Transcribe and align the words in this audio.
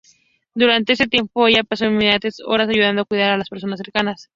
Durante 0.55 0.93
este 0.93 1.05
tiempo, 1.05 1.45
ella 1.45 1.63
pasó 1.63 1.85
innumerables 1.85 2.41
horas 2.43 2.67
ayudando 2.69 3.03
a 3.03 3.05
cuidar 3.05 3.39
a 3.39 3.43
personas 3.43 3.77
cercanas. 3.83 4.29